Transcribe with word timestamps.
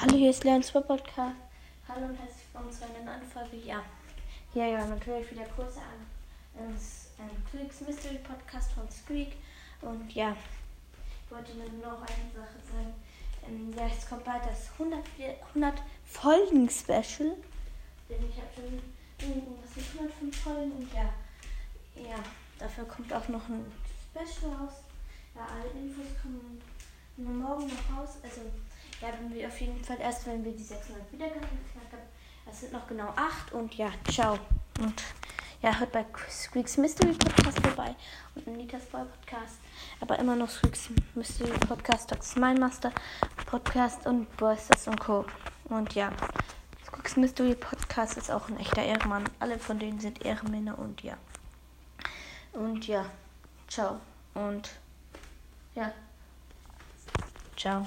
Hallo, 0.00 0.16
hier 0.16 0.30
ist 0.30 0.44
Leon 0.44 0.62
Super 0.62 0.80
Podcast. 0.80 1.36
Hallo 1.86 2.06
und 2.06 2.16
herzlich 2.16 2.46
willkommen 2.50 2.72
zu 2.72 2.84
einer 2.84 3.04
neuen 3.04 3.22
Folge. 3.22 3.58
Ja, 3.58 3.82
hier 4.50 4.66
ja 4.68 4.86
natürlich 4.86 5.30
wieder 5.30 5.44
Kurse 5.44 5.78
an. 5.78 6.00
Ein 6.56 6.74
Squeaks 7.46 7.82
Mystery 7.82 8.18
Podcast 8.20 8.72
von 8.72 8.90
Squeak. 8.90 9.34
Und 9.82 10.10
ja, 10.14 10.34
ich 11.26 11.30
wollte 11.30 11.52
nur 11.52 11.66
noch 11.66 12.00
eine 12.00 12.32
Sache 12.32 12.56
sagen. 12.72 12.94
Ähm, 13.46 13.74
ja, 13.76 13.88
jetzt 13.88 14.08
kommt 14.08 14.24
bald 14.24 14.42
das 14.46 14.70
100, 14.78 15.04
100 15.48 15.82
Folgen 16.06 16.70
Special. 16.70 17.36
Denn 18.08 18.24
ich 18.26 18.36
habe 18.40 18.48
schon 18.56 18.80
irgendwas 19.20 19.76
mit 19.76 19.84
105 20.00 20.34
Folgen 20.34 20.72
und 20.72 20.94
ja, 20.94 21.12
ja, 21.94 22.16
dafür 22.58 22.84
kommt 22.84 23.12
auch 23.12 23.28
noch 23.28 23.46
ein 23.50 23.70
Special 24.10 24.50
raus. 24.54 24.80
Ja, 25.34 25.46
alle 25.46 25.78
Infos 25.78 26.06
kommen 26.22 26.62
morgen 27.18 27.66
noch 27.66 27.98
raus. 27.98 28.16
Also 28.22 28.40
werden 29.00 29.32
wir 29.32 29.48
auf 29.48 29.60
jeden 29.60 29.82
Fall 29.82 29.98
erst, 30.00 30.26
wenn 30.26 30.44
wir 30.44 30.52
die 30.52 30.62
600 30.62 31.10
Wiedergaben 31.12 31.40
geknackt 31.40 31.92
haben. 31.92 32.02
Es 32.50 32.60
sind 32.60 32.72
noch 32.72 32.86
genau 32.86 33.12
8 33.16 33.52
und 33.52 33.74
ja, 33.74 33.90
ciao. 34.10 34.38
Und 34.80 35.02
ja, 35.62 35.78
hört 35.78 35.92
bei 35.92 36.04
Squeaks 36.28 36.76
Mystery 36.76 37.12
Podcast 37.12 37.60
vorbei 37.60 37.94
und 38.34 38.48
Anitas 38.48 38.84
Boy 38.86 39.02
Podcast. 39.04 39.58
Aber 40.00 40.18
immer 40.18 40.34
noch 40.34 40.48
Squeaks 40.48 40.90
Mystery 41.14 41.50
Podcast, 41.58 42.12
ist 42.12 42.36
mein 42.36 42.58
Master 42.58 42.92
Podcast 43.46 44.06
und 44.06 44.34
Boysters 44.36 44.88
und 44.88 44.98
Co. 44.98 45.24
Und 45.64 45.94
ja, 45.94 46.12
Squeaks 46.86 47.16
Mystery 47.16 47.54
Podcast 47.54 48.16
ist 48.16 48.30
auch 48.30 48.48
ein 48.48 48.58
echter 48.58 48.82
Ehrenmann. 48.82 49.24
Alle 49.38 49.58
von 49.58 49.78
denen 49.78 50.00
sind 50.00 50.24
Ehrenmänner 50.24 50.78
und 50.78 51.02
ja. 51.02 51.16
Und 52.52 52.86
ja, 52.86 53.06
ciao. 53.68 54.00
Und 54.34 54.70
ja, 55.74 55.92
ciao. 57.56 57.86